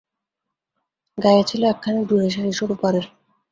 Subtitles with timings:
[1.17, 3.05] গায়ে ছিল একখানি ডুরে শাড়ি, সরু পাড়ের।